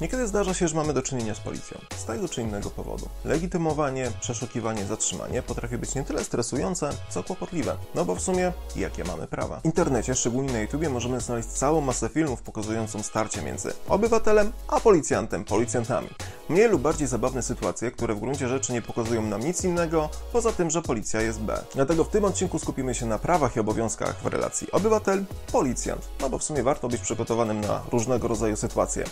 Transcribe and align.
Niekiedy 0.00 0.26
zdarza 0.26 0.54
się, 0.54 0.68
że 0.68 0.76
mamy 0.76 0.92
do 0.92 1.02
czynienia 1.02 1.34
z 1.34 1.40
policją. 1.40 1.78
Z 1.96 2.04
tego 2.04 2.28
czy 2.28 2.42
innego 2.42 2.70
powodu. 2.70 3.08
Legitymowanie, 3.24 4.10
przeszukiwanie, 4.20 4.84
zatrzymanie 4.84 5.42
potrafi 5.42 5.78
być 5.78 5.94
nie 5.94 6.04
tyle 6.04 6.24
stresujące, 6.24 6.90
co 7.08 7.22
kłopotliwe. 7.22 7.76
No 7.94 8.04
bo 8.04 8.14
w 8.14 8.20
sumie, 8.20 8.52
jakie 8.76 9.04
mamy 9.04 9.26
prawa? 9.26 9.60
W 9.60 9.64
internecie, 9.64 10.14
szczególnie 10.14 10.52
na 10.52 10.60
YouTubie, 10.60 10.88
możemy 10.88 11.20
znaleźć 11.20 11.48
całą 11.48 11.80
masę 11.80 12.08
filmów 12.08 12.42
pokazującą 12.42 13.02
starcie 13.02 13.42
między 13.42 13.72
obywatelem 13.88 14.52
a 14.68 14.80
policjantem, 14.80 15.44
policjantami. 15.44 16.08
Mniej 16.48 16.68
lub 16.68 16.82
bardziej 16.82 17.08
zabawne 17.08 17.42
sytuacje, 17.42 17.90
które 17.90 18.14
w 18.14 18.20
gruncie 18.20 18.48
rzeczy 18.48 18.72
nie 18.72 18.82
pokazują 18.82 19.22
nam 19.22 19.40
nic 19.40 19.64
innego, 19.64 20.08
poza 20.32 20.52
tym, 20.52 20.70
że 20.70 20.82
policja 20.82 21.20
jest 21.20 21.40
B. 21.40 21.64
Dlatego 21.74 22.04
w 22.04 22.08
tym 22.08 22.24
odcinku 22.24 22.58
skupimy 22.58 22.94
się 22.94 23.06
na 23.06 23.18
prawach 23.18 23.56
i 23.56 23.60
obowiązkach 23.60 24.22
w 24.22 24.26
relacji 24.26 24.68
obywatel-policjant. 24.72 26.00
No 26.20 26.30
bo 26.30 26.38
w 26.38 26.44
sumie 26.44 26.62
warto 26.62 26.88
być 26.88 27.00
przygotowanym 27.00 27.60
na 27.60 27.82
różnego 27.92 28.28
rodzaju 28.28 28.56
sytuacje 28.56 29.04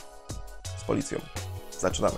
policją. 0.87 1.19
Zaczynamy. 1.81 2.17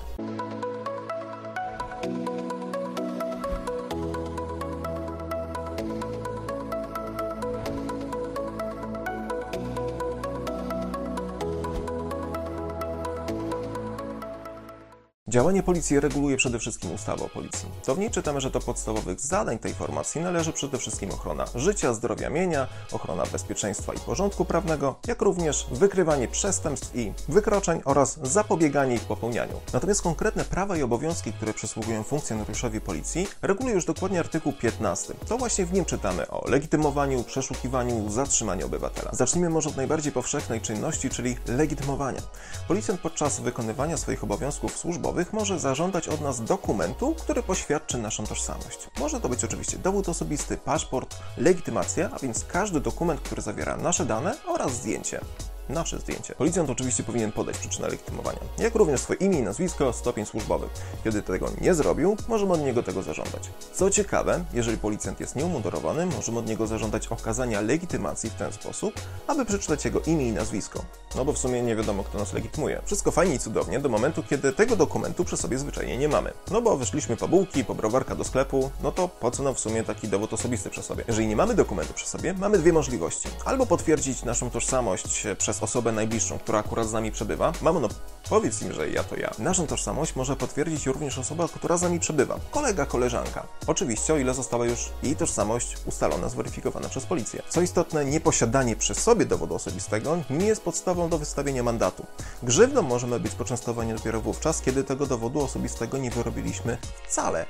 Działanie 15.29 15.63
policji 15.63 16.01
reguluje 16.01 16.37
przede 16.37 16.59
wszystkim 16.59 16.93
ustawa 16.93 17.25
o 17.25 17.29
policji. 17.29 17.69
To 17.85 17.95
w 17.95 17.99
niej 17.99 18.11
czytamy, 18.11 18.41
że 18.41 18.51
do 18.51 18.61
podstawowych 18.61 19.21
zadań 19.21 19.59
tej 19.59 19.75
formacji 19.75 20.21
należy 20.21 20.53
przede 20.53 20.79
wszystkim 20.79 21.11
ochrona 21.11 21.45
życia, 21.55 21.95
zdrowia, 21.95 22.31
mienia, 22.31 22.67
ochrona 22.93 23.25
bezpieczeństwa 23.33 23.95
i 23.95 23.99
porządku 23.99 24.45
prawnego, 24.45 24.95
jak 25.07 25.23
również 25.23 25.67
wykrywanie 25.73 26.29
przestępstw 26.29 26.97
i 26.97 27.13
wykroczeń 27.29 27.81
oraz 27.85 28.19
zapobieganie 28.23 28.95
ich 28.95 29.05
popełnianiu. 29.05 29.61
Natomiast 29.73 30.03
konkretne 30.03 30.45
prawa 30.45 30.77
i 30.77 30.83
obowiązki, 30.83 31.33
które 31.33 31.55
przysługują 31.55 32.03
funkcjonariuszowi 32.03 32.81
policji, 32.81 33.27
reguluje 33.43 33.75
już 33.75 33.85
dokładnie 33.85 34.21
artykuł 34.21 34.53
15. 34.53 35.15
To 35.29 35.39
właśnie 35.39 35.67
w 35.67 35.73
nim 35.73 35.85
czytamy 35.85 36.29
o 36.29 36.51
legitymowaniu, 36.51 37.25
przeszukiwaniu, 37.25 38.11
zatrzymaniu 38.11 38.67
obywatela. 38.67 39.11
Zacznijmy 39.13 39.51
może 39.51 39.69
od 39.69 39.77
najbardziej 39.77 40.13
powszechnej 40.13 40.61
czynności, 40.61 41.11
czyli 41.11 41.37
legitymowania. 41.47 42.21
Policjant 42.69 43.01
podczas 43.01 43.41
wykonywania 43.41 43.97
swoich 43.97 44.25
obowiązków 44.25 44.79
służbowych 44.79 45.18
może 45.33 45.59
zażądać 45.59 46.09
od 46.09 46.21
nas 46.21 46.45
dokumentu, 46.45 47.15
który 47.15 47.43
poświadczy 47.43 47.99
naszą 47.99 48.27
tożsamość. 48.27 48.89
Może 48.99 49.21
to 49.21 49.29
być 49.29 49.45
oczywiście 49.45 49.79
dowód 49.79 50.09
osobisty, 50.09 50.57
paszport, 50.57 51.17
legitymacja, 51.37 52.11
a 52.13 52.19
więc 52.19 52.45
każdy 52.45 52.81
dokument, 52.81 53.21
który 53.21 53.43
zawiera 53.43 53.77
nasze 53.77 54.07
dane 54.07 54.35
oraz 54.47 54.73
zdjęcie 54.73 55.21
nasze 55.69 55.99
zdjęcie. 55.99 56.35
Policjant 56.35 56.71
oczywiście 56.71 57.03
powinien 57.03 57.33
podać 57.33 57.59
przyczynę 57.59 57.89
legitymowania, 57.89 58.39
jak 58.59 58.75
również 58.75 59.01
swoje 59.01 59.19
imię 59.19 59.39
i 59.39 59.43
nazwisko, 59.43 59.93
stopień 59.93 60.27
służbowy. 60.27 60.69
Kiedy 61.05 61.23
tego 61.23 61.51
nie 61.61 61.75
zrobił, 61.75 62.17
możemy 62.29 62.53
od 62.53 62.61
niego 62.61 62.83
tego 62.83 63.03
zażądać. 63.03 63.51
Co 63.73 63.91
ciekawe, 63.91 64.45
jeżeli 64.53 64.79
policjant 64.79 65.21
jest 65.21 65.37
nieumundurowany, 65.37 66.07
możemy 66.07 66.39
od 66.39 66.47
niego 66.47 66.67
zażądać 66.67 67.07
okazania 67.07 67.61
legitymacji 67.61 68.31
w 68.31 68.35
ten 68.35 68.53
sposób, 68.53 68.95
aby 69.27 69.45
przeczytać 69.45 69.85
jego 69.85 70.01
imię 70.01 70.29
i 70.29 70.33
nazwisko. 70.33 70.85
No 71.17 71.25
bo 71.25 71.33
w 71.33 71.39
sumie 71.39 71.63
nie 71.63 71.77
wiadomo, 71.77 72.05
kto 72.05 72.19
nas 72.19 72.33
legitymuje. 72.33 72.83
Wszystko 72.85 73.11
fajnie 73.11 73.35
i 73.35 73.39
cudownie 73.39 73.81
do 73.81 73.89
momentu, 73.89 74.23
kiedy 74.23 74.53
tego 74.53 74.77
dokumentu 74.77 75.25
przy 75.25 75.37
sobie 75.37 75.59
zwyczajnie 75.59 75.99
nie 75.99 76.09
mamy. 76.09 76.33
No 76.51 76.63
bo 76.63 76.77
wyszliśmy 76.77 77.17
po 77.17 77.29
bułki, 77.29 77.65
po 77.65 77.75
browarka 77.75 78.15
do 78.15 78.25
sklepu, 78.25 78.71
no 78.83 78.93
to 78.93 79.09
po 79.09 79.31
co 79.31 79.43
nam 79.43 79.55
w 79.55 79.61
sumie 79.61 79.85
taki 79.85 80.09
dowód 80.09 80.33
osobisty 80.33 80.71
przy 80.71 80.83
sobie? 80.83 81.05
Jeżeli 81.09 81.27
nie 81.27 81.37
mamy 81.37 81.55
dokumentu 81.55 81.95
przy 81.95 82.07
sobie, 82.07 82.35
mamy 82.35 82.59
dwie 82.59 82.73
możliwości. 82.73 83.29
Albo 83.45 83.67
potwierdzić 83.67 84.23
naszą 84.23 84.51
tożsamość 84.51 85.27
przez 85.39 85.58
osobę 85.63 85.93
najbliższą, 85.93 86.39
która 86.39 86.59
akurat 86.59 86.89
z 86.89 86.93
nami 86.93 87.13
przebywa. 87.13 87.53
Mamo, 87.63 87.81
no 87.81 87.89
powiedz 88.31 88.63
im, 88.63 88.73
że 88.73 88.91
ja 88.91 89.05
to 89.05 89.17
ja. 89.17 89.31
Naszą 89.39 89.67
tożsamość 89.67 90.17
może 90.17 90.37
potwierdzić 90.37 90.87
również 90.87 91.19
osoba, 91.19 91.49
która 91.49 91.77
z 91.77 91.83
nami 91.83 92.01
przebywa. 92.01 92.39
Kolega, 92.51 92.87
koleżanka. 92.87 93.47
Oczywiście, 93.67 94.15
o 94.15 94.17
ile 94.17 94.35
została 94.35 94.67
już 94.67 94.91
jej 95.03 95.17
tożsamość 95.17 95.77
ustalona, 95.87 96.29
zweryfikowana 96.29 96.89
przez 96.89 97.07
policję. 97.07 97.43
Co 97.49 97.61
istotne, 97.61 98.05
nieposiadanie 98.05 98.77
przy 98.77 98.95
sobie 98.95 99.27
dowodu 99.27 99.55
osobistego 99.55 100.19
nie 100.31 100.47
jest 100.47 100.63
podstawą 100.63 101.09
do 101.09 101.19
wystawienia 101.19 101.63
mandatu. 101.63 102.07
Grzywną 102.43 102.83
możemy 102.83 103.21
być 103.21 103.33
poczęstowani 103.33 103.95
dopiero 103.95 104.21
wówczas, 104.21 104.63
kiedy 104.63 104.85
tego 104.85 105.07
dowodu 105.07 105.41
osobistego 105.41 105.99
nie 105.99 106.11
wyrobiliśmy 106.11 106.79
wcale. 107.09 107.47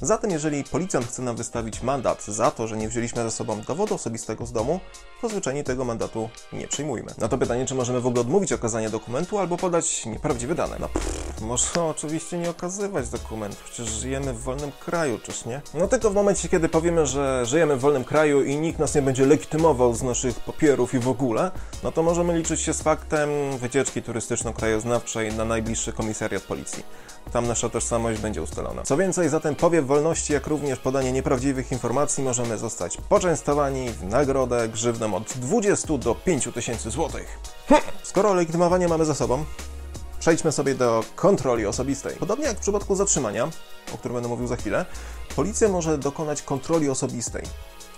Zatem, 0.00 0.30
jeżeli 0.30 0.64
policjant 0.64 1.06
chce 1.06 1.22
nam 1.22 1.36
wystawić 1.36 1.82
mandat 1.82 2.24
za 2.24 2.50
to, 2.50 2.66
że 2.66 2.76
nie 2.76 2.88
wzięliśmy 2.88 3.22
ze 3.22 3.30
sobą 3.30 3.60
dowodu 3.60 3.94
osobistego 3.94 4.46
z 4.46 4.52
domu, 4.52 4.80
to 5.20 5.28
zwyczajnie 5.28 5.64
tego 5.64 5.84
mandatu 5.84 6.28
nie 6.52 6.68
przyjmujmy. 6.68 7.14
Na 7.18 7.28
to 7.28 7.38
pytanie, 7.38 7.66
czy 7.66 7.74
możemy 7.74 8.00
w 8.00 8.06
ogóle 8.06 8.20
odmówić 8.20 8.52
okazania 8.52 8.90
dokumentu 8.90 9.38
albo 9.38 9.56
podać 9.56 10.06
nieprawdziwe 10.06 10.54
dane. 10.54 10.76
No, 10.80 10.88
pff, 10.88 11.21
można 11.42 11.86
oczywiście 11.86 12.38
nie 12.38 12.50
okazywać 12.50 13.08
dokumentu, 13.08 13.56
przecież 13.64 13.94
żyjemy 13.94 14.32
w 14.32 14.42
wolnym 14.42 14.72
kraju, 14.72 15.18
czyż 15.18 15.44
nie? 15.44 15.60
No 15.74 15.88
tylko 15.88 16.10
w 16.10 16.14
momencie, 16.14 16.48
kiedy 16.48 16.68
powiemy, 16.68 17.06
że 17.06 17.46
żyjemy 17.46 17.76
w 17.76 17.80
wolnym 17.80 18.04
kraju 18.04 18.44
i 18.44 18.56
nikt 18.56 18.78
nas 18.78 18.94
nie 18.94 19.02
będzie 19.02 19.26
legitymował 19.26 19.94
z 19.94 20.02
naszych 20.02 20.40
papierów 20.40 20.94
i 20.94 20.98
w 20.98 21.08
ogóle, 21.08 21.50
no 21.82 21.92
to 21.92 22.02
możemy 22.02 22.38
liczyć 22.38 22.60
się 22.60 22.72
z 22.72 22.82
faktem 22.82 23.28
wycieczki 23.58 24.02
turystyczno-krajoznawczej 24.02 25.36
na 25.36 25.44
najbliższy 25.44 25.92
komisariat 25.92 26.42
policji. 26.42 26.84
Tam 27.32 27.46
nasza 27.46 27.68
tożsamość 27.68 28.20
będzie 28.20 28.42
ustalona. 28.42 28.82
Co 28.82 28.96
więcej, 28.96 29.28
za 29.28 29.40
ten 29.40 29.54
powiew 29.54 29.86
wolności, 29.86 30.32
jak 30.32 30.46
również 30.46 30.78
podanie 30.78 31.12
nieprawdziwych 31.12 31.72
informacji 31.72 32.24
możemy 32.24 32.58
zostać 32.58 32.96
poczęstowani 33.08 33.90
w 33.90 34.04
nagrodę 34.04 34.68
grzywną 34.68 35.14
od 35.14 35.32
20 35.36 35.98
do 35.98 36.14
5 36.14 36.48
tysięcy 36.54 36.90
złotych. 36.90 37.38
Hm. 37.68 37.82
Skoro 38.02 38.34
legitymowanie 38.34 38.88
mamy 38.88 39.04
za 39.04 39.14
sobą, 39.14 39.44
przejdźmy 40.22 40.52
sobie 40.52 40.74
do 40.74 41.04
kontroli 41.16 41.66
osobistej. 41.66 42.16
Podobnie 42.16 42.44
jak 42.44 42.56
w 42.56 42.60
przypadku 42.60 42.94
zatrzymania, 42.94 43.48
o 43.94 43.98
którym 43.98 44.14
będę 44.14 44.28
mówił 44.28 44.46
za 44.46 44.56
chwilę, 44.56 44.86
policja 45.36 45.68
może 45.68 45.98
dokonać 45.98 46.42
kontroli 46.42 46.90
osobistej. 46.90 47.42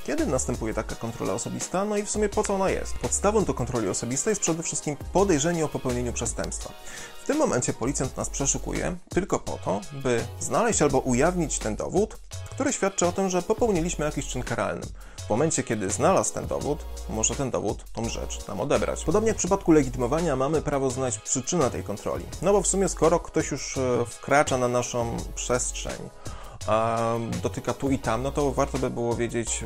Kiedy 0.05 0.27
następuje 0.27 0.75
taka 0.75 0.95
kontrola 0.95 1.33
osobista? 1.33 1.85
No 1.85 1.97
i 1.97 2.03
w 2.03 2.11
sumie 2.11 2.29
po 2.29 2.43
co 2.43 2.55
ona 2.55 2.71
jest? 2.71 2.99
Podstawą 2.99 3.45
do 3.45 3.55
kontroli 3.55 3.89
osobistej 3.89 4.31
jest 4.31 4.41
przede 4.41 4.63
wszystkim 4.63 4.97
podejrzenie 5.13 5.65
o 5.65 5.69
popełnieniu 5.69 6.13
przestępstwa. 6.13 6.73
W 7.23 7.27
tym 7.27 7.37
momencie 7.37 7.73
policjant 7.73 8.17
nas 8.17 8.31
przeszukuje 8.31 8.97
tylko 9.09 9.39
po 9.39 9.59
to, 9.65 9.81
by 9.93 10.25
znaleźć 10.41 10.83
albo 10.83 10.99
ujawnić 10.99 11.59
ten 11.59 11.77
dowód, 11.77 12.19
który 12.51 12.73
świadczy 12.73 13.07
o 13.07 13.13
tym, 13.13 13.29
że 13.31 13.43
popełniliśmy 13.43 14.05
jakiś 14.05 14.27
czyn 14.27 14.43
karalny. 14.43 14.87
W 15.27 15.31
momencie, 15.31 15.63
kiedy 15.63 15.91
znalazł 15.91 16.35
ten 16.35 16.47
dowód, 16.47 16.85
może 17.09 17.35
ten 17.35 17.51
dowód, 17.51 17.85
tą 17.93 18.09
rzecz 18.09 18.47
nam 18.47 18.61
odebrać. 18.61 19.05
Podobnie 19.05 19.29
jak 19.29 19.37
w 19.37 19.39
przypadku 19.39 19.73
legitymowania 19.73 20.37
mamy 20.37 20.63
prawo 20.63 20.91
znać 20.91 21.19
przyczynę 21.19 21.71
tej 21.71 21.83
kontroli. 21.83 22.25
No 22.43 22.53
bo 22.53 22.63
w 22.63 22.67
sumie 22.67 22.89
skoro 22.89 23.21
ktoś 23.21 23.51
już 23.51 23.77
e, 23.77 24.05
wkracza 24.07 24.59
na 24.59 24.69
naszą 24.69 25.17
przestrzeń, 25.35 25.99
dotyka 27.43 27.75
tu 27.75 27.91
i 27.91 27.99
tam, 27.99 28.23
no 28.23 28.31
to 28.31 28.53
warto 28.53 28.79
by 28.79 28.91
było 28.91 29.15
wiedzieć 29.15 29.65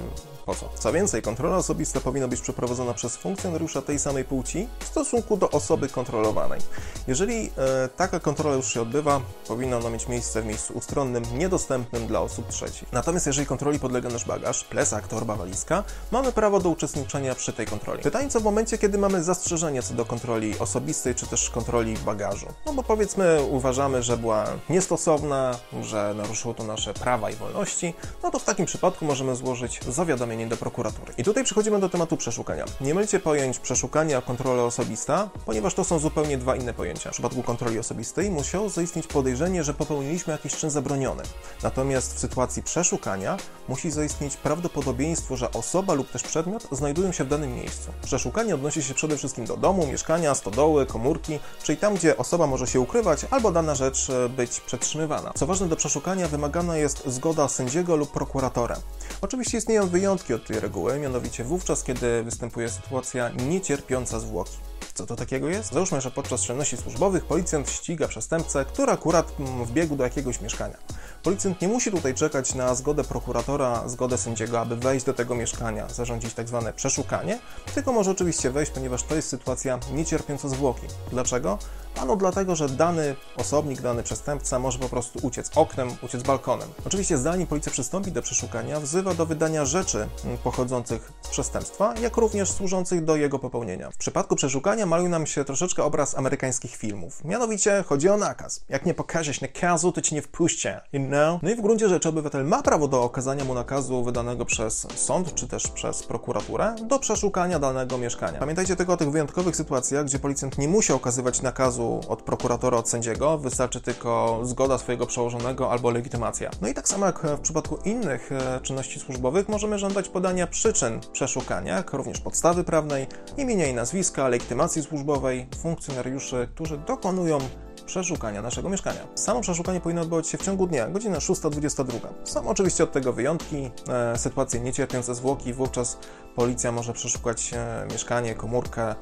po 0.48 0.54
co. 0.54 0.68
Co 0.78 0.92
więcej, 0.92 1.22
kontrola 1.22 1.56
osobista 1.56 2.00
powinna 2.00 2.28
być 2.28 2.40
przeprowadzona 2.40 2.94
przez 2.94 3.16
funkcjonariusza 3.16 3.82
tej 3.82 3.98
samej 3.98 4.24
płci 4.24 4.68
w 4.80 4.84
stosunku 4.84 5.36
do 5.36 5.50
osoby 5.50 5.88
kontrolowanej. 5.88 6.60
Jeżeli 7.08 7.50
e, 7.58 7.88
taka 7.96 8.20
kontrola 8.20 8.56
już 8.56 8.74
się 8.74 8.82
odbywa, 8.82 9.20
powinna 9.48 9.76
ona 9.76 9.90
mieć 9.90 10.08
miejsce 10.08 10.42
w 10.42 10.46
miejscu 10.46 10.72
ustronnym, 10.74 11.24
niedostępnym 11.34 12.06
dla 12.06 12.20
osób 12.20 12.48
trzecich. 12.48 12.92
Natomiast 12.92 13.26
jeżeli 13.26 13.46
kontroli 13.46 13.78
podlega 13.78 14.08
nasz 14.08 14.24
bagaż, 14.24 14.64
plesak, 14.64 15.08
torba, 15.08 15.36
walizka, 15.36 15.84
mamy 16.10 16.32
prawo 16.32 16.60
do 16.60 16.68
uczestniczenia 16.68 17.34
przy 17.34 17.52
tej 17.52 17.66
kontroli. 17.66 18.02
Pytanie 18.02 18.28
co 18.28 18.40
w 18.40 18.44
momencie, 18.44 18.78
kiedy 18.78 18.98
mamy 18.98 19.24
zastrzeżenia 19.24 19.82
co 19.82 19.94
do 19.94 20.04
kontroli 20.04 20.58
osobistej, 20.58 21.14
czy 21.14 21.26
też 21.26 21.50
kontroli 21.50 21.96
bagażu. 21.96 22.46
No 22.66 22.72
bo 22.72 22.82
powiedzmy, 22.82 23.42
uważamy, 23.50 24.02
że 24.02 24.16
była 24.16 24.46
niestosowna, 24.70 25.58
że 25.82 26.14
naruszyło 26.16 26.54
to 26.54 26.64
nasze 26.64 26.94
prawa 26.94 27.30
i 27.30 27.34
wolności, 27.34 27.94
no 28.22 28.30
to 28.30 28.38
w 28.38 28.44
takim 28.44 28.66
przypadku 28.66 29.04
możemy 29.04 29.36
złożyć 29.36 29.80
zawiadomienie 29.88 30.37
do 30.46 30.56
prokuratury. 30.56 31.12
I 31.18 31.24
tutaj 31.24 31.44
przechodzimy 31.44 31.80
do 31.80 31.88
tematu 31.88 32.16
przeszukania. 32.16 32.64
Nie 32.80 32.94
mylcie 32.94 33.20
pojęć 33.20 33.58
przeszukania, 33.58 34.22
kontrola 34.22 34.62
osobista, 34.62 35.30
ponieważ 35.46 35.74
to 35.74 35.84
są 35.84 35.98
zupełnie 35.98 36.38
dwa 36.38 36.56
inne 36.56 36.74
pojęcia. 36.74 37.10
W 37.10 37.12
przypadku 37.12 37.42
kontroli 37.42 37.78
osobistej 37.78 38.30
musiało 38.30 38.68
zaistnieć 38.68 39.06
podejrzenie, 39.06 39.64
że 39.64 39.74
popełniliśmy 39.74 40.32
jakiś 40.32 40.56
czyn 40.56 40.70
zabroniony. 40.70 41.22
Natomiast 41.62 42.14
w 42.14 42.18
sytuacji 42.18 42.62
przeszukania 42.62 43.36
musi 43.68 43.90
zaistnieć 43.90 44.36
prawdopodobieństwo, 44.36 45.36
że 45.36 45.52
osoba 45.52 45.94
lub 45.94 46.10
też 46.10 46.22
przedmiot 46.22 46.68
znajdują 46.72 47.12
się 47.12 47.24
w 47.24 47.28
danym 47.28 47.54
miejscu. 47.54 47.92
Przeszukanie 48.04 48.54
odnosi 48.54 48.82
się 48.82 48.94
przede 48.94 49.16
wszystkim 49.16 49.44
do 49.44 49.56
domu, 49.56 49.86
mieszkania, 49.86 50.34
stodoły, 50.34 50.86
komórki, 50.86 51.38
czyli 51.62 51.78
tam, 51.78 51.94
gdzie 51.94 52.16
osoba 52.16 52.46
może 52.46 52.66
się 52.66 52.80
ukrywać 52.80 53.26
albo 53.30 53.52
dana 53.52 53.74
rzecz 53.74 54.10
e, 54.10 54.28
być 54.28 54.60
przetrzymywana. 54.60 55.32
Co 55.34 55.46
ważne, 55.46 55.68
do 55.68 55.76
przeszukania 55.76 56.28
wymagana 56.28 56.76
jest 56.76 57.02
zgoda 57.06 57.48
sędziego 57.48 57.96
lub 57.96 58.10
prokuratora. 58.12 58.76
Oczywiście 59.20 59.58
istnieją 59.58 59.88
wyjątki 59.88 60.27
od 60.34 60.46
tej 60.46 60.60
reguły, 60.60 60.98
mianowicie 60.98 61.44
wówczas, 61.44 61.84
kiedy 61.84 62.22
występuje 62.22 62.68
sytuacja 62.68 63.28
niecierpiąca 63.28 64.20
zwłoki. 64.20 64.58
Co 64.98 65.06
to 65.06 65.16
takiego 65.16 65.48
jest? 65.48 65.72
Załóżmy, 65.72 66.00
że 66.00 66.10
podczas 66.10 66.40
czynności 66.40 66.76
służbowych 66.76 67.24
policjant 67.24 67.70
ściga 67.70 68.08
przestępcę, 68.08 68.64
który 68.64 68.92
akurat 68.92 69.32
mm, 69.40 69.64
wbiegł 69.64 69.96
do 69.96 70.04
jakiegoś 70.04 70.40
mieszkania. 70.40 70.76
Policjant 71.22 71.60
nie 71.62 71.68
musi 71.68 71.90
tutaj 71.90 72.14
czekać 72.14 72.54
na 72.54 72.74
zgodę 72.74 73.04
prokuratora, 73.04 73.88
zgodę 73.88 74.18
sędziego, 74.18 74.60
aby 74.60 74.76
wejść 74.76 75.06
do 75.06 75.14
tego 75.14 75.34
mieszkania, 75.34 75.88
zarządzić 75.88 76.34
tak 76.34 76.48
zwane 76.48 76.72
przeszukanie, 76.72 77.38
tylko 77.74 77.92
może 77.92 78.10
oczywiście 78.10 78.50
wejść, 78.50 78.72
ponieważ 78.72 79.02
to 79.02 79.14
jest 79.14 79.28
sytuacja 79.28 79.78
niecierpiąca 79.92 80.48
zwłoki. 80.48 80.86
Dlaczego? 81.10 81.58
Ano 82.00 82.16
dlatego, 82.16 82.56
że 82.56 82.68
dany 82.68 83.16
osobnik, 83.36 83.80
dany 83.80 84.02
przestępca 84.02 84.58
może 84.58 84.78
po 84.78 84.88
prostu 84.88 85.18
uciec 85.22 85.50
oknem, 85.56 85.88
uciec 86.02 86.22
balkonem. 86.22 86.68
Oczywiście 86.86 87.18
zanim 87.18 87.46
policja 87.46 87.72
przystąpi 87.72 88.12
do 88.12 88.22
przeszukania, 88.22 88.80
wzywa 88.80 89.14
do 89.14 89.26
wydania 89.26 89.64
rzeczy 89.64 90.08
pochodzących 90.44 91.12
z 91.22 91.28
przestępstwa, 91.28 91.94
jak 92.02 92.16
również 92.16 92.50
służących 92.50 93.04
do 93.04 93.16
jego 93.16 93.38
popełnienia. 93.38 93.90
W 93.90 93.96
przypadku 93.96 94.36
przeszukania 94.36 94.86
maluje 94.86 95.08
nam 95.08 95.26
się 95.26 95.44
troszeczkę 95.44 95.84
obraz 95.84 96.18
amerykańskich 96.18 96.76
filmów. 96.76 97.24
Mianowicie 97.24 97.84
chodzi 97.86 98.08
o 98.08 98.16
nakaz. 98.16 98.64
Jak 98.68 98.86
nie 98.86 98.94
pokażesz 98.94 99.40
nakazu, 99.40 99.92
to 99.92 100.00
ci 100.00 100.14
nie 100.14 100.22
wpuszczę. 100.22 100.80
You 100.92 101.06
know? 101.06 101.42
No 101.42 101.50
i 101.50 101.54
w 101.54 101.60
gruncie 101.60 101.88
rzeczy 101.88 102.08
obywatel 102.08 102.44
ma 102.44 102.62
prawo 102.62 102.88
do 102.88 103.02
okazania 103.02 103.44
mu 103.44 103.54
nakazu 103.54 104.04
wydanego 104.04 104.44
przez 104.44 104.86
sąd, 104.96 105.34
czy 105.34 105.48
też 105.48 105.68
przez 105.68 106.02
prokuraturę, 106.02 106.74
do 106.86 106.98
przeszukania 106.98 107.58
danego 107.58 107.98
mieszkania. 107.98 108.38
Pamiętajcie 108.38 108.76
tylko 108.76 108.92
o 108.92 108.96
tych 108.96 109.10
wyjątkowych 109.10 109.56
sytuacjach, 109.56 110.04
gdzie 110.04 110.18
policjant 110.18 110.58
nie 110.58 110.68
musi 110.68 110.92
okazywać 110.92 111.42
nakazu 111.42 111.87
od 112.08 112.22
prokuratora, 112.22 112.78
od 112.78 112.88
sędziego, 112.88 113.38
wystarczy 113.38 113.80
tylko 113.80 114.40
zgoda 114.42 114.78
swojego 114.78 115.06
przełożonego 115.06 115.70
albo 115.70 115.90
legitymacja. 115.90 116.50
No 116.62 116.68
i 116.68 116.74
tak 116.74 116.88
samo 116.88 117.06
jak 117.06 117.26
w 117.26 117.40
przypadku 117.40 117.76
innych 117.84 118.32
e, 118.32 118.60
czynności 118.60 119.00
służbowych, 119.00 119.48
możemy 119.48 119.78
żądać 119.78 120.08
podania 120.08 120.46
przyczyn 120.46 121.00
przeszukania, 121.12 121.76
jak 121.76 121.92
również 121.92 122.20
podstawy 122.20 122.64
prawnej, 122.64 123.06
imienia 123.36 123.66
i 123.66 123.74
nazwiska, 123.74 124.28
legitymacji 124.28 124.82
służbowej 124.82 125.46
funkcjonariuszy, 125.62 126.48
którzy 126.54 126.78
dokonują 126.78 127.38
przeszukania 127.86 128.42
naszego 128.42 128.68
mieszkania. 128.68 129.00
Samo 129.14 129.40
przeszukanie 129.40 129.80
powinno 129.80 130.02
odbywać 130.02 130.28
się 130.28 130.38
w 130.38 130.42
ciągu 130.42 130.66
dnia, 130.66 130.88
godzina 130.88 131.18
6.22. 131.18 132.08
Są 132.24 132.48
oczywiście 132.48 132.84
od 132.84 132.92
tego 132.92 133.12
wyjątki, 133.12 133.70
e, 133.88 134.18
sytuacje 134.18 134.60
niecierpiące 134.60 135.14
zwłoki, 135.14 135.52
wówczas 135.52 135.98
policja 136.36 136.72
może 136.72 136.92
przeszukać 136.92 137.50
e, 137.54 137.86
mieszkanie, 137.92 138.34
komórkę, 138.34 138.94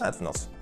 nawet 0.00 0.16
w 0.16 0.20
nocy. 0.20 0.57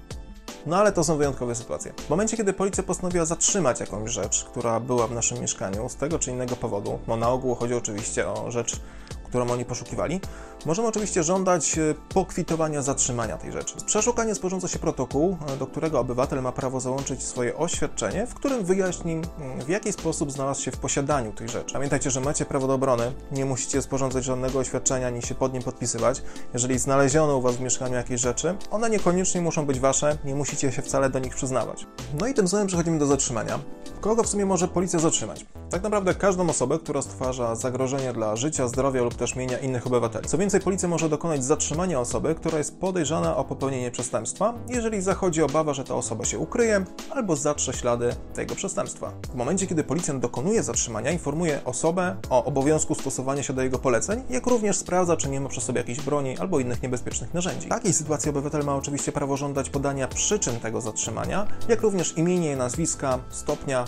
No 0.66 0.76
ale 0.76 0.92
to 0.92 1.04
są 1.04 1.16
wyjątkowe 1.16 1.54
sytuacje. 1.54 1.92
W 1.98 2.10
momencie, 2.10 2.36
kiedy 2.36 2.52
policja 2.52 2.82
postanowiła 2.82 3.24
zatrzymać 3.24 3.80
jakąś 3.80 4.10
rzecz, 4.10 4.44
która 4.44 4.80
była 4.80 5.06
w 5.06 5.12
naszym 5.12 5.40
mieszkaniu 5.40 5.88
z 5.88 5.96
tego 5.96 6.18
czy 6.18 6.30
innego 6.30 6.56
powodu, 6.56 6.98
bo 7.06 7.16
na 7.16 7.28
ogół 7.28 7.54
chodzi 7.54 7.74
oczywiście 7.74 8.28
o 8.28 8.50
rzecz 8.50 8.80
którą 9.26 9.50
oni 9.50 9.64
poszukiwali, 9.64 10.20
możemy 10.66 10.88
oczywiście 10.88 11.22
żądać 11.22 11.78
e, 11.78 11.94
pokwitowania 12.14 12.82
zatrzymania 12.82 13.36
tej 13.36 13.52
rzeczy. 13.52 13.80
Z 13.80 13.84
przeszukania 13.84 14.34
sporządza 14.34 14.68
się 14.68 14.78
protokół, 14.78 15.36
e, 15.48 15.56
do 15.56 15.66
którego 15.66 16.00
obywatel 16.00 16.42
ma 16.42 16.52
prawo 16.52 16.80
załączyć 16.80 17.22
swoje 17.22 17.56
oświadczenie, 17.56 18.26
w 18.26 18.34
którym 18.34 18.64
wyjaśni, 18.64 19.20
w 19.66 19.68
jaki 19.68 19.92
sposób 19.92 20.32
znalazł 20.32 20.62
się 20.62 20.70
w 20.70 20.76
posiadaniu 20.76 21.32
tej 21.32 21.48
rzeczy. 21.48 21.72
Pamiętajcie, 21.72 22.10
że 22.10 22.20
macie 22.20 22.44
prawo 22.44 22.66
do 22.66 22.74
obrony, 22.74 23.12
nie 23.32 23.44
musicie 23.44 23.82
sporządzać 23.82 24.24
żadnego 24.24 24.58
oświadczenia, 24.58 25.06
ani 25.06 25.22
się 25.22 25.34
pod 25.34 25.52
nim 25.52 25.62
podpisywać. 25.62 26.22
Jeżeli 26.54 26.78
znaleziono 26.78 27.36
u 27.36 27.40
Was 27.40 27.56
w 27.56 27.60
mieszkaniu 27.60 27.94
jakieś 27.94 28.20
rzeczy, 28.20 28.56
one 28.70 28.90
niekoniecznie 28.90 29.40
muszą 29.40 29.66
być 29.66 29.80
Wasze, 29.80 30.18
nie 30.24 30.34
musicie 30.34 30.72
się 30.72 30.82
wcale 30.82 31.10
do 31.10 31.18
nich 31.18 31.34
przyznawać. 31.34 31.86
No 32.20 32.26
i 32.26 32.34
tym 32.34 32.48
samym 32.48 32.66
przechodzimy 32.66 32.98
do 32.98 33.06
zatrzymania. 33.06 33.58
Kogo 34.00 34.22
w 34.22 34.28
sumie 34.28 34.46
może 34.46 34.68
policja 34.68 34.98
zatrzymać? 34.98 35.46
Tak 35.70 35.82
naprawdę 35.82 36.14
każdą 36.14 36.50
osobę, 36.50 36.78
która 36.78 37.02
stwarza 37.02 37.54
zagrożenie 37.54 38.12
dla 38.12 38.36
życia, 38.36 38.68
zdrowia 38.68 39.02
lub 39.02 39.14
też 39.16 39.36
mienia 39.36 39.58
innych 39.58 39.86
obywateli. 39.86 40.28
Co 40.28 40.38
więcej, 40.38 40.60
policja 40.60 40.88
może 40.88 41.08
dokonać 41.08 41.44
zatrzymania 41.44 42.00
osoby, 42.00 42.34
która 42.34 42.58
jest 42.58 42.78
podejrzana 42.78 43.36
o 43.36 43.44
popełnienie 43.44 43.90
przestępstwa, 43.90 44.54
jeżeli 44.68 45.00
zachodzi 45.00 45.42
obawa, 45.42 45.74
że 45.74 45.84
ta 45.84 45.94
osoba 45.94 46.24
się 46.24 46.38
ukryje 46.38 46.84
albo 47.10 47.36
zatrze 47.36 47.72
ślady 47.72 48.14
tego 48.34 48.54
przestępstwa. 48.54 49.12
W 49.32 49.34
momencie, 49.34 49.66
kiedy 49.66 49.84
policjant 49.84 50.22
dokonuje 50.22 50.62
zatrzymania, 50.62 51.10
informuje 51.10 51.60
osobę 51.64 52.16
o 52.30 52.44
obowiązku 52.44 52.94
stosowania 52.94 53.42
się 53.42 53.52
do 53.52 53.62
jego 53.62 53.78
poleceń, 53.78 54.22
jak 54.30 54.46
również 54.46 54.76
sprawdza, 54.76 55.16
czy 55.16 55.28
nie 55.28 55.40
ma 55.40 55.48
przy 55.48 55.60
sobie 55.60 55.80
jakiejś 55.80 56.00
broni 56.00 56.38
albo 56.38 56.60
innych 56.60 56.82
niebezpiecznych 56.82 57.34
narzędzi. 57.34 57.66
W 57.66 57.70
takiej 57.70 57.92
sytuacji 57.92 58.30
obywatel 58.30 58.64
ma 58.64 58.76
oczywiście 58.76 59.12
prawo 59.12 59.36
żądać 59.36 59.70
podania 59.70 60.08
przyczyn 60.08 60.60
tego 60.60 60.80
zatrzymania, 60.80 61.46
jak 61.68 61.80
również 61.80 62.16
imienia, 62.16 62.56
nazwiska, 62.56 63.18
stopnia 63.30 63.84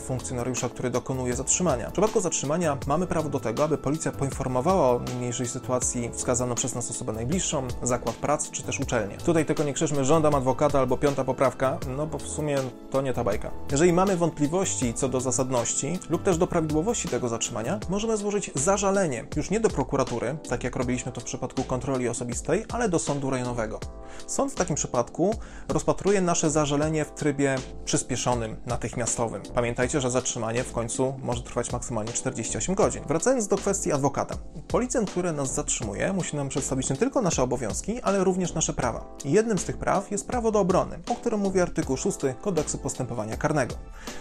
funkcjonariusza, 0.00 0.68
który 0.68 0.90
dokonuje 0.90 1.36
zatrzymania. 1.36 1.88
W 1.88 1.92
przypadku 1.92 2.20
zatrzymania 2.20 2.78
mamy 2.86 3.06
prawo 3.06 3.28
do 3.28 3.40
tego, 3.40 3.64
aby 3.64 3.78
policja 3.78 4.12
poinformowała 4.12 4.90
o 4.90 5.00
niniejszej 5.14 5.46
sytuacji 5.46 6.10
wskazaną 6.12 6.54
przez 6.54 6.74
nas 6.74 6.90
osobę 6.90 7.12
najbliższą, 7.12 7.68
zakład 7.82 8.16
pracy 8.16 8.48
czy 8.52 8.62
też 8.62 8.80
uczelnię. 8.80 9.16
Tutaj 9.16 9.46
tylko 9.46 9.64
nie 9.64 9.72
krzyczmy 9.72 10.04
żądam 10.04 10.34
adwokata 10.34 10.78
albo 10.78 10.96
piąta 10.96 11.24
poprawka, 11.24 11.78
no 11.96 12.06
bo 12.06 12.18
w 12.18 12.28
sumie 12.28 12.58
to 12.90 13.02
nie 13.02 13.12
ta 13.12 13.24
bajka. 13.24 13.50
Jeżeli 13.72 13.92
mamy 13.92 14.16
wątpliwości 14.16 14.94
co 14.94 15.08
do 15.08 15.20
zasadności 15.20 15.98
lub 16.10 16.22
też 16.22 16.38
do 16.38 16.46
prawidłowości 16.46 17.08
tego 17.08 17.28
zatrzymania, 17.28 17.80
możemy 17.88 18.16
złożyć 18.16 18.50
zażalenie 18.54 19.24
już 19.36 19.50
nie 19.50 19.60
do 19.60 19.68
prokuratury, 19.68 20.36
tak 20.48 20.64
jak 20.64 20.76
robiliśmy 20.76 21.12
to 21.12 21.20
w 21.20 21.24
przypadku 21.24 21.64
kontroli 21.64 22.08
osobistej, 22.08 22.64
ale 22.72 22.88
do 22.88 22.98
sądu 22.98 23.30
rejonowego. 23.30 23.80
Sąd 24.26 24.52
w 24.52 24.54
takim 24.54 24.76
przypadku 24.76 25.34
rozpatruje 25.68 26.20
nasze 26.20 26.50
zażalenie 26.50 27.04
w 27.04 27.10
trybie 27.10 27.56
przyspieszonym, 27.84 28.56
natychmiastowym. 28.66 29.42
Pamiętajcie, 29.74 30.00
że 30.00 30.10
zatrzymanie 30.10 30.64
w 30.64 30.72
końcu 30.72 31.14
może 31.22 31.42
trwać 31.42 31.72
maksymalnie 31.72 32.12
48 32.12 32.74
godzin. 32.74 33.02
Wracając 33.06 33.48
do 33.48 33.56
kwestii 33.56 33.92
adwokata. 33.92 34.34
Policjant, 34.68 35.10
który 35.10 35.32
nas 35.32 35.54
zatrzymuje, 35.54 36.12
musi 36.12 36.36
nam 36.36 36.48
przedstawić 36.48 36.90
nie 36.90 36.96
tylko 36.96 37.22
nasze 37.22 37.42
obowiązki, 37.42 38.02
ale 38.02 38.24
również 38.24 38.54
nasze 38.54 38.72
prawa. 38.72 39.04
Jednym 39.24 39.58
z 39.58 39.64
tych 39.64 39.76
praw 39.76 40.10
jest 40.10 40.26
prawo 40.26 40.52
do 40.52 40.60
obrony, 40.60 40.98
o 41.10 41.14
którym 41.14 41.40
mówi 41.40 41.60
artykuł 41.60 41.96
6 41.96 42.18
Kodeksu 42.40 42.78
Postępowania 42.78 43.36
Karnego. 43.36 43.74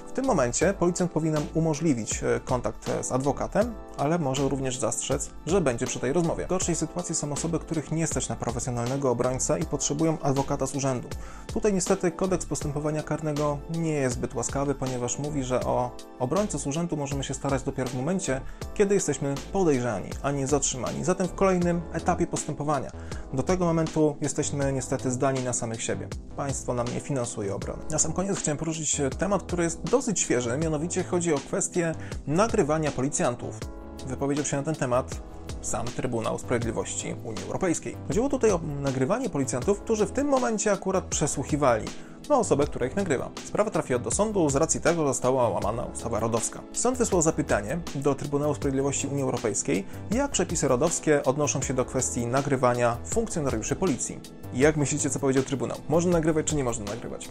W 0.07 0.11
tym 0.11 0.25
momencie 0.25 0.73
policjant 0.73 1.11
powinien 1.11 1.41
umożliwić 1.53 2.23
e, 2.23 2.39
kontakt 2.45 2.91
z 3.01 3.11
adwokatem, 3.11 3.73
ale 3.97 4.19
może 4.19 4.49
również 4.49 4.77
zastrzec, 4.77 5.29
że 5.45 5.61
będzie 5.61 5.85
przy 5.85 5.99
tej 5.99 6.13
rozmowie. 6.13 6.45
W 6.45 6.49
gorszej 6.49 6.75
sytuacji 6.75 7.15
są 7.15 7.31
osoby, 7.31 7.59
których 7.59 7.91
nie 7.91 8.07
stać 8.07 8.29
na 8.29 8.35
profesjonalnego 8.35 9.11
obrońcę 9.11 9.59
i 9.59 9.65
potrzebują 9.65 10.17
adwokata 10.21 10.67
z 10.67 10.75
urzędu. 10.75 11.07
Tutaj 11.53 11.73
niestety 11.73 12.11
kodeks 12.11 12.45
postępowania 12.45 13.03
karnego 13.03 13.57
nie 13.69 13.93
jest 13.93 14.15
zbyt 14.15 14.35
łaskawy, 14.35 14.75
ponieważ 14.75 15.19
mówi, 15.19 15.32
że 15.41 15.61
o 15.61 15.91
obrońcę 16.19 16.59
z 16.59 16.67
urzędu 16.67 16.97
możemy 16.97 17.23
się 17.23 17.33
starać 17.33 17.63
dopiero 17.63 17.89
w 17.89 17.95
momencie, 17.95 18.41
kiedy 18.73 18.95
jesteśmy 18.95 19.35
podejrzani, 19.51 20.09
a 20.23 20.31
nie 20.31 20.47
zatrzymani. 20.47 21.03
Zatem 21.03 21.27
w 21.27 21.35
kolejnym 21.35 21.81
etapie 21.93 22.27
postępowania. 22.27 22.91
Do 23.33 23.43
tego 23.43 23.65
momentu 23.65 24.15
jesteśmy 24.21 24.73
niestety 24.73 25.11
zdani 25.11 25.43
na 25.43 25.53
samych 25.53 25.83
siebie. 25.83 26.07
Państwo 26.35 26.73
nam 26.73 26.87
nie 26.87 26.99
finansuje 26.99 27.55
obrony. 27.55 27.83
Na 27.91 27.99
sam 27.99 28.13
koniec 28.13 28.39
chciałem 28.39 28.57
poruszyć 28.57 29.01
temat, 29.17 29.43
który 29.43 29.63
jest 29.63 29.83
dosyć 29.83 30.19
świeży, 30.19 30.57
mianowicie 30.57 31.03
chodzi 31.03 31.33
o 31.33 31.37
kwestię 31.37 31.95
nagrywania 32.27 32.91
policjantów. 32.91 33.59
Wypowiedział 34.07 34.45
się 34.45 34.57
na 34.57 34.63
ten 34.63 34.75
temat 34.75 35.21
sam 35.61 35.85
Trybunał 35.85 36.39
Sprawiedliwości 36.39 37.15
Unii 37.23 37.43
Europejskiej. 37.43 37.97
Chodziło 38.07 38.29
tutaj 38.29 38.51
o 38.51 38.59
nagrywanie 38.81 39.29
policjantów, 39.29 39.81
którzy 39.81 40.05
w 40.05 40.11
tym 40.11 40.27
momencie 40.27 40.71
akurat 40.71 41.03
przesłuchiwali 41.03 41.85
no, 42.29 42.39
osobę, 42.39 42.65
która 42.65 42.87
ich 42.87 42.95
nagrywa. 42.95 43.29
Sprawa 43.45 43.71
trafiła 43.71 43.99
do 43.99 44.11
sądu 44.11 44.49
z 44.49 44.55
racji 44.55 44.81
tego, 44.81 45.01
że 45.01 45.07
została 45.07 45.49
łamana 45.49 45.83
ustawa 45.83 46.19
rodowska. 46.19 46.61
Sąd 46.73 46.97
wysłał 46.97 47.21
zapytanie 47.21 47.79
do 47.95 48.15
Trybunału 48.15 48.55
Sprawiedliwości 48.55 49.07
Unii 49.07 49.23
Europejskiej, 49.23 49.85
jak 50.11 50.31
przepisy 50.31 50.67
rodowskie 50.67 51.23
odnoszą 51.23 51.61
się 51.61 51.73
do 51.73 51.85
kwestii 51.85 52.27
nagrywania 52.27 52.97
funkcjonariuszy 53.05 53.75
policji. 53.75 54.19
Jak 54.53 54.77
myślicie, 54.77 55.09
co 55.09 55.19
powiedział 55.19 55.43
Trybunał? 55.43 55.77
Można 55.89 56.11
nagrywać, 56.11 56.45
czy 56.45 56.55
nie 56.55 56.63
można 56.63 56.85
nagrywać? 56.85 57.29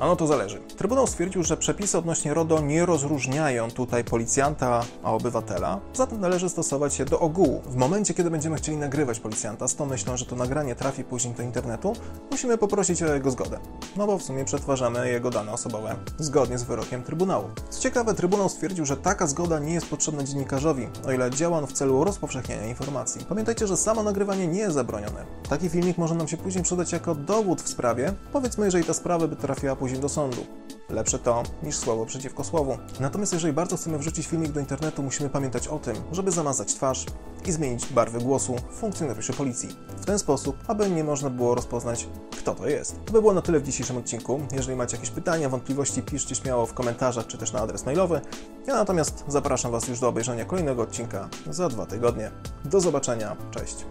Ano 0.00 0.16
to 0.16 0.26
zależy. 0.26 0.60
Trybunał 0.76 1.06
stwierdził, 1.06 1.42
że 1.44 1.56
przepisy 1.56 1.98
odnośnie 1.98 2.34
RODO 2.34 2.60
nie 2.60 2.86
rozróżniają 2.86 3.70
tutaj 3.70 4.04
policjanta 4.04 4.82
a 5.02 5.12
obywatela, 5.12 5.80
zatem 5.94 6.20
należy 6.20 6.48
stosować 6.48 6.94
się 6.94 7.04
do 7.04 7.20
ogółu. 7.20 7.62
W 7.66 7.76
momencie, 7.76 8.14
kiedy 8.14 8.30
będziemy 8.30 8.56
chcieli 8.56 8.78
nagrywać 8.78 9.20
policjanta 9.20 9.68
z 9.68 9.76
tą 9.76 9.86
myślą, 9.86 10.16
że 10.16 10.26
to 10.26 10.36
nagranie 10.36 10.74
trafi 10.74 11.04
później 11.04 11.34
do 11.34 11.42
internetu, 11.42 11.92
musimy 12.30 12.58
poprosić 12.58 13.02
o 13.02 13.14
jego 13.14 13.30
zgodę. 13.30 13.58
No 13.96 14.06
bo 14.06 14.18
w 14.18 14.22
sumie 14.22 14.44
przetwarzamy 14.44 15.10
jego 15.10 15.30
dane 15.30 15.52
osobowe 15.52 15.96
zgodnie 16.18 16.58
z 16.58 16.62
wyrokiem 16.62 17.02
Trybunału. 17.02 17.44
Co 17.70 17.80
ciekawe, 17.80 18.14
Trybunał 18.14 18.48
stwierdził, 18.48 18.86
że 18.86 18.96
taka 18.96 19.26
zgoda 19.26 19.58
nie 19.58 19.74
jest 19.74 19.86
potrzebna 19.86 20.24
dziennikarzowi, 20.24 20.88
o 21.06 21.12
ile 21.12 21.30
działa 21.30 21.58
on 21.58 21.66
w 21.66 21.72
celu 21.72 22.04
rozpowszechniania 22.04 22.66
informacji. 22.66 23.26
Pamiętajcie, 23.28 23.66
że 23.66 23.76
samo 23.76 24.02
nagrywanie 24.02 24.46
nie 24.46 24.60
jest 24.60 24.74
zabronione. 24.74 25.24
Taki 25.48 25.68
filmik 25.68 25.98
może 25.98 26.14
nam 26.14 26.28
się 26.28 26.36
później 26.36 26.64
przydać 26.64 26.92
jako 26.92 27.14
dowód 27.14 27.62
w 27.62 27.68
sprawie, 27.68 28.12
powiedzmy, 28.32 28.64
jeżeli 28.64 28.84
ta 28.84 28.94
sprawa 28.94 29.28
by 29.28 29.36
trafiła 29.36 29.76
później 29.76 29.87
później 29.88 30.02
do 30.02 30.08
sądu. 30.08 30.46
Lepsze 30.88 31.18
to 31.18 31.42
niż 31.62 31.76
słowo 31.76 32.06
przeciwko 32.06 32.44
słowu. 32.44 32.78
Natomiast 33.00 33.32
jeżeli 33.32 33.52
bardzo 33.52 33.76
chcemy 33.76 33.98
wrzucić 33.98 34.26
filmik 34.26 34.52
do 34.52 34.60
internetu, 34.60 35.02
musimy 35.02 35.30
pamiętać 35.30 35.68
o 35.68 35.78
tym, 35.78 35.96
żeby 36.12 36.30
zamazać 36.30 36.74
twarz 36.74 37.06
i 37.46 37.52
zmienić 37.52 37.86
barwę 37.86 38.18
głosu 38.18 38.56
funkcjonariuszy 38.72 39.32
policji. 39.32 39.68
W 40.00 40.04
ten 40.04 40.18
sposób, 40.18 40.56
aby 40.66 40.90
nie 40.90 41.04
można 41.04 41.30
było 41.30 41.54
rozpoznać, 41.54 42.08
kto 42.30 42.54
to 42.54 42.68
jest. 42.68 43.04
To 43.04 43.12
by 43.12 43.20
było 43.20 43.34
na 43.34 43.42
tyle 43.42 43.60
w 43.60 43.62
dzisiejszym 43.62 43.96
odcinku. 43.96 44.40
Jeżeli 44.52 44.76
macie 44.76 44.96
jakieś 44.96 45.10
pytania, 45.10 45.48
wątpliwości, 45.48 46.02
piszcie 46.02 46.34
śmiało 46.34 46.66
w 46.66 46.74
komentarzach 46.74 47.26
czy 47.26 47.38
też 47.38 47.52
na 47.52 47.60
adres 47.60 47.86
mailowy. 47.86 48.20
Ja 48.66 48.74
natomiast 48.74 49.24
zapraszam 49.28 49.72
Was 49.72 49.88
już 49.88 50.00
do 50.00 50.08
obejrzenia 50.08 50.44
kolejnego 50.44 50.82
odcinka 50.82 51.28
za 51.50 51.68
dwa 51.68 51.86
tygodnie. 51.86 52.30
Do 52.64 52.80
zobaczenia, 52.80 53.36
cześć. 53.50 53.84